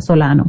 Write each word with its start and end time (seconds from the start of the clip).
Solano. 0.00 0.44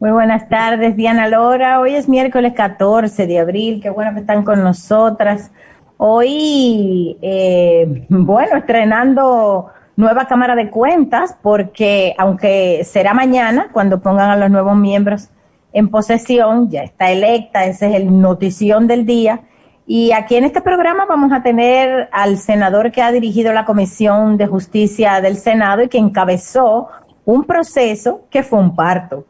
Muy 0.00 0.10
buenas 0.10 0.48
tardes, 0.48 0.96
Diana 0.96 1.28
Lora. 1.28 1.80
Hoy 1.80 1.94
es 1.94 2.08
miércoles 2.08 2.52
14 2.54 3.26
de 3.26 3.38
abril. 3.38 3.80
Qué 3.82 3.90
bueno 3.90 4.12
que 4.12 4.20
están 4.20 4.44
con 4.44 4.62
nosotras. 4.62 5.50
Hoy, 5.96 7.16
eh, 7.22 8.06
bueno, 8.10 8.56
estrenando 8.56 9.68
nueva 9.96 10.26
Cámara 10.26 10.56
de 10.56 10.70
Cuentas, 10.70 11.36
porque 11.40 12.14
aunque 12.18 12.82
será 12.84 13.14
mañana 13.14 13.68
cuando 13.72 14.00
pongan 14.00 14.30
a 14.30 14.36
los 14.36 14.50
nuevos 14.50 14.76
miembros 14.76 15.30
en 15.72 15.88
posesión, 15.88 16.68
ya 16.68 16.82
está 16.82 17.10
electa, 17.10 17.64
ese 17.64 17.88
es 17.88 17.94
el 17.94 18.20
notición 18.20 18.86
del 18.86 19.06
día. 19.06 19.40
Y 19.86 20.12
aquí 20.12 20.36
en 20.36 20.44
este 20.44 20.62
programa 20.62 21.04
vamos 21.06 21.30
a 21.32 21.42
tener 21.42 22.08
al 22.10 22.38
senador 22.38 22.90
que 22.90 23.02
ha 23.02 23.12
dirigido 23.12 23.52
la 23.52 23.64
Comisión 23.64 24.36
de 24.38 24.46
Justicia 24.46 25.20
del 25.20 25.36
Senado 25.36 25.82
y 25.82 25.88
que 25.88 25.98
encabezó 25.98 26.88
un 27.24 27.44
proceso 27.44 28.26
que 28.30 28.42
fue 28.42 28.58
un 28.58 28.74
parto. 28.74 29.24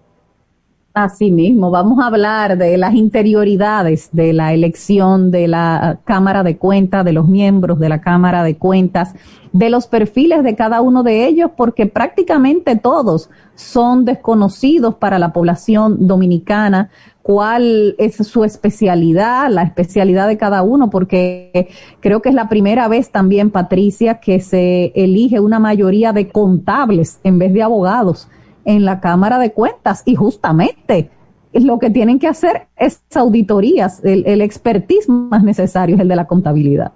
Así 0.97 1.33
mismo, 1.33 1.73
vamos 1.73 1.99
a 1.99 2.07
hablar 2.07 2.57
de 2.57 2.79
las 2.79 2.95
interioridades 2.95 4.11
de 4.13 4.33
la 4.33 4.53
elección 4.55 5.33
de 5.33 5.49
la 5.49 5.99
Cámara 6.05 6.45
de 6.45 6.57
Cuentas, 6.57 7.05
de 7.05 7.13
los 7.13 7.27
miembros 7.27 7.81
de 7.81 7.89
la 7.89 8.01
Cámara 8.01 8.45
de 8.45 8.57
Cuentas, 8.59 9.13
de 9.53 9.71
los 9.71 9.89
perfiles 9.89 10.45
de 10.45 10.55
cada 10.55 10.83
uno 10.83 11.03
de 11.03 11.27
ellos, 11.27 11.51
porque 11.57 11.87
prácticamente 11.87 12.77
todos 12.77 13.29
son 13.57 14.05
desconocidos 14.05 14.95
para 14.95 15.19
la 15.19 15.33
población 15.33 16.07
dominicana, 16.07 16.91
cuál 17.23 17.97
es 17.99 18.15
su 18.15 18.45
especialidad, 18.45 19.51
la 19.51 19.65
especialidad 19.65 20.29
de 20.29 20.39
cada 20.39 20.63
uno, 20.63 20.91
porque 20.91 21.71
creo 21.99 22.23
que 22.23 22.29
es 22.29 22.37
la 22.37 22.49
primera 22.49 22.87
vez 22.87 23.11
también, 23.11 23.51
Patricia, 23.51 24.21
que 24.21 24.39
se 24.39 24.93
elige 24.95 25.41
una 25.41 25.59
mayoría 25.59 26.13
de 26.13 26.29
contables 26.29 27.19
en 27.25 27.41
vez 27.41 27.53
de 27.53 27.65
abogados 27.65 28.29
en 28.65 28.85
la 28.85 29.01
Cámara 29.01 29.39
de 29.39 29.53
Cuentas 29.53 30.03
y 30.05 30.15
justamente 30.15 31.11
lo 31.53 31.79
que 31.79 31.91
tienen 31.91 32.19
que 32.19 32.27
hacer 32.27 32.67
es 32.77 33.03
auditorías, 33.15 34.05
el, 34.05 34.25
el 34.27 34.41
expertise 34.41 35.09
más 35.09 35.43
necesario 35.43 35.95
es 35.97 36.03
el 36.03 36.09
de 36.09 36.17
la 36.17 36.27
contabilidad. 36.27 36.93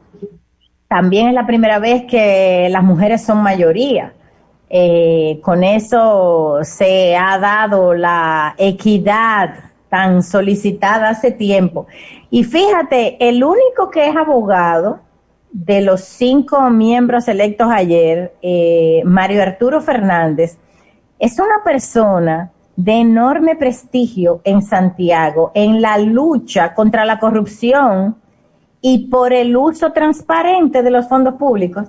También 0.89 1.29
es 1.29 1.35
la 1.35 1.47
primera 1.47 1.79
vez 1.79 2.05
que 2.05 2.69
las 2.71 2.83
mujeres 2.83 3.23
son 3.23 3.43
mayoría. 3.43 4.15
Eh, 4.71 5.41
con 5.43 5.65
eso 5.65 6.59
se 6.63 7.17
ha 7.17 7.39
dado 7.39 7.95
la 7.95 8.55
equidad 8.59 9.55
tan 9.89 10.23
solicitada 10.23 11.11
hace 11.11 11.31
tiempo. 11.31 11.87
Y 12.31 12.45
fíjate, 12.45 13.17
el 13.27 13.43
único 13.43 13.91
que 13.91 14.09
es 14.09 14.17
abogado 14.17 15.01
de 15.51 15.81
los 15.81 16.03
cinco 16.03 16.69
miembros 16.69 17.29
electos 17.29 17.69
ayer, 17.71 18.35
eh, 18.43 19.03
Mario 19.05 19.43
Arturo 19.43 19.81
Fernández, 19.81 20.59
es 21.19 21.39
una 21.39 21.63
persona 21.65 22.51
de 22.77 22.93
enorme 22.93 23.57
prestigio 23.57 24.41
en 24.45 24.63
Santiago 24.63 25.51
en 25.55 25.83
la 25.83 25.99
lucha 25.99 26.75
contra 26.75 27.05
la 27.05 27.19
corrupción 27.19 28.17
y 28.81 29.09
por 29.09 29.33
el 29.33 29.57
uso 29.57 29.93
transparente 29.93 30.83
de 30.83 30.91
los 30.91 31.09
fondos 31.09 31.35
públicos. 31.35 31.89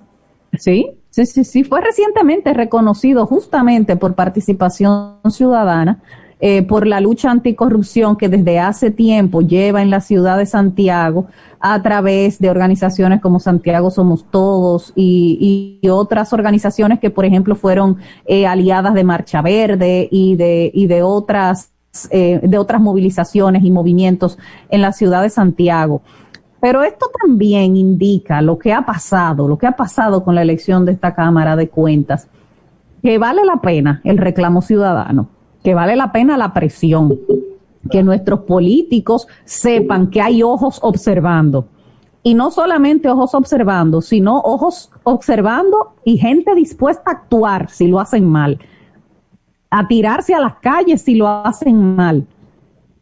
Sí, 0.58 0.90
sí, 1.12 1.26
sí, 1.28 1.44
sí, 1.44 1.64
fue 1.64 1.82
recientemente 1.82 2.54
reconocido 2.54 3.28
justamente 3.28 3.96
por 3.98 4.16
participación 4.16 5.20
ciudadana 5.30 6.02
eh, 6.42 6.64
por 6.64 6.88
la 6.88 7.02
lucha 7.02 7.30
anticorrupción 7.30 8.16
que 8.16 8.30
desde 8.30 8.60
hace 8.60 8.92
tiempo 8.92 9.42
lleva 9.42 9.82
en 9.82 9.90
la 9.90 10.00
ciudad 10.00 10.38
de 10.38 10.46
Santiago 10.46 11.28
a 11.60 11.82
través 11.82 12.40
de 12.40 12.50
organizaciones 12.50 13.20
como 13.20 13.42
Santiago 13.42 13.92
Somos 13.92 14.24
Todos 14.32 14.94
y, 14.96 15.82
otras 15.92 16.32
organizaciones 16.32 17.00
que, 17.00 17.10
por 17.10 17.26
ejemplo, 17.26 17.56
fueron 17.56 17.98
eh, 18.26 18.48
aliadas 18.48 18.94
de 18.94 19.04
Marcha 19.04 19.42
Verde 19.42 20.08
y 20.10 20.38
de, 20.38 20.72
y 20.74 20.90
otras 21.02 21.72
eh, 22.10 22.40
de 22.42 22.58
otras 22.58 22.80
movilizaciones 22.80 23.64
y 23.66 23.72
movimientos 23.72 24.38
en 24.70 24.82
la 24.82 24.94
ciudad 24.94 25.24
de 25.24 25.30
Santiago. 25.30 26.02
Pero 26.62 26.84
esto 26.84 27.08
también 27.22 27.76
indica 27.76 28.42
lo 28.42 28.58
que 28.58 28.72
ha 28.72 28.86
pasado, 28.86 29.46
lo 29.46 29.58
que 29.58 29.68
ha 29.68 29.74
pasado 29.74 30.24
con 30.24 30.36
la 30.36 30.42
elección 30.42 30.86
de 30.86 30.94
esta 30.94 31.14
Cámara 31.16 31.58
de 31.58 31.68
Cuentas, 31.68 32.30
que 33.02 33.18
vale 33.18 33.44
la 33.44 33.58
pena 33.58 34.00
el 34.06 34.18
reclamo 34.18 34.62
ciudadano 34.62 35.39
que 35.64 35.74
vale 35.74 35.96
la 35.96 36.12
pena 36.12 36.38
la 36.38 36.54
presión, 36.54 37.20
que 37.90 38.04
nuestros 38.04 38.42
políticos 38.42 39.28
sepan 39.46 40.10
que 40.10 40.22
hay 40.22 40.44
ojos 40.44 40.80
observando. 40.82 41.68
Y 42.22 42.34
no 42.34 42.52
solamente 42.52 43.10
ojos 43.10 43.34
observando, 43.34 44.02
sino 44.02 44.40
ojos 44.40 44.92
observando 45.04 45.94
y 46.04 46.18
gente 46.18 46.54
dispuesta 46.54 47.04
a 47.06 47.14
actuar 47.14 47.70
si 47.70 47.88
lo 47.88 48.00
hacen 48.00 48.26
mal, 48.28 48.60
a 49.70 49.88
tirarse 49.88 50.34
a 50.34 50.42
las 50.42 50.56
calles 50.56 51.02
si 51.02 51.16
lo 51.16 51.28
hacen 51.28 51.96
mal. 51.96 52.26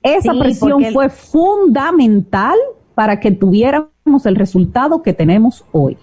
Esa 0.03 0.33
presión 0.33 0.83
fue 0.93 1.09
fundamental 1.09 2.57
para 2.93 3.19
que 3.19 3.31
tuviéramos 3.31 4.25
el 4.25 4.35
resultado 4.35 5.01
que 5.01 5.13
tenemos 5.13 5.65
hoy. 5.71 5.97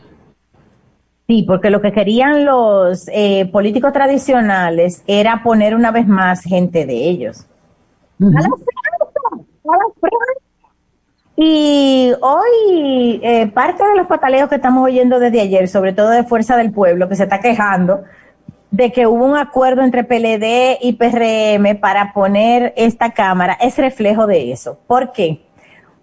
Sí, 1.27 1.43
porque 1.47 1.71
lo 1.71 1.81
que 1.81 1.93
querían 1.93 2.45
los 2.45 3.09
eh, 3.09 3.49
políticos 3.51 3.95
tradicionales 3.95 5.03
era 5.07 5.43
poner 5.43 5.75
una 5.75 5.91
vez 5.91 6.07
más 6.07 6.43
gente 6.43 6.85
de 6.85 7.09
ellos. 7.09 7.47
Y 11.37 12.13
hoy 12.21 13.21
eh, 13.23 13.47
parte 13.47 13.83
de 13.83 13.97
los 13.97 14.07
pataleos 14.07 14.51
que 14.51 14.57
estamos 14.57 14.85
oyendo 14.85 15.19
desde 15.19 15.41
ayer, 15.41 15.67
sobre 15.67 15.95
todo 15.95 16.11
de 16.11 16.25
Fuerza 16.25 16.59
del 16.59 16.73
Pueblo, 16.73 17.09
que 17.09 17.17
se 17.17 17.23
está 17.25 17.41
quejando 17.41 18.05
de 18.71 18.93
que 18.93 19.07
hubo 19.07 19.25
un 19.25 19.37
acuerdo 19.37 19.83
entre 19.83 20.05
PLD 20.05 20.79
y 20.83 20.93
PRM 20.95 21.81
para 21.81 22.13
poner 22.13 22.75
esta 22.77 23.13
Cámara, 23.13 23.57
es 23.61 23.79
reflejo 23.79 24.27
de 24.27 24.53
eso. 24.53 24.79
¿Por 24.87 25.13
qué? 25.13 25.43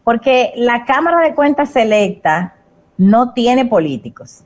Porque 0.03 0.53
la 0.55 0.83
Cámara 0.85 1.21
de 1.21 1.35
Cuentas 1.35 1.69
Selecta 1.69 2.55
no 2.97 3.33
tiene 3.33 3.65
políticos 3.65 4.45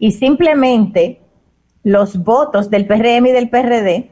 y 0.00 0.12
simplemente 0.12 1.20
los 1.84 2.16
votos 2.24 2.70
del 2.70 2.86
PRM 2.86 3.26
y 3.26 3.32
del 3.32 3.50
PRD, 3.50 4.10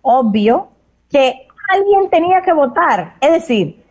obvio 0.00 0.70
que 1.10 1.46
alguien 1.68 2.08
tenía 2.10 2.40
que 2.40 2.54
votar. 2.54 3.16
Es 3.20 3.32
decir, 3.32 3.84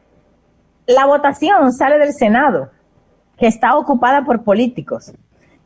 la 0.87 1.05
votación 1.05 1.71
sale 1.73 1.99
del 1.99 2.13
Senado, 2.13 2.71
que 3.37 3.45
está 3.45 3.77
ocupada 3.77 4.25
por 4.25 4.43
políticos. 4.43 5.13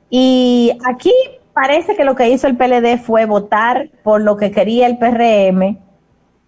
Y 0.09 0.77
aquí 0.85 1.13
parece 1.53 1.95
que 1.95 2.03
lo 2.03 2.15
que 2.15 2.29
hizo 2.29 2.47
el 2.47 2.57
PLD 2.57 2.97
fue 2.97 3.25
votar 3.25 3.89
por 4.03 4.21
lo 4.21 4.35
que 4.35 4.51
quería 4.51 4.87
el 4.87 4.97
PRM 4.97 5.79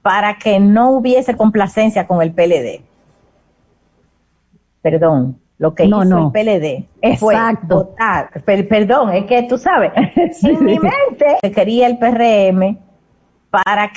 para 0.01 0.38
que 0.38 0.59
no 0.59 0.91
hubiese 0.91 1.38
complacencia 1.38 2.06
con 2.07 2.22
el 2.22 2.34
PLD. 2.34 2.81
Perdón, 4.81 5.39
lo 5.59 5.73
que 5.73 5.85
hizo 5.85 6.01
el 6.01 6.31
PLD 6.31 7.18
fue 7.18 7.35
votar, 7.63 8.29
perdón, 8.45 9.13
es 9.13 9.25
que 9.25 9.44
tú 9.44 9.57
sabes, 9.57 9.91
en 10.44 10.66
mi 10.66 10.78
mente 10.79 11.51
quería 11.53 11.88
el 11.88 11.97
PRM 11.97 12.78
para 13.50 13.91
que 13.91 13.95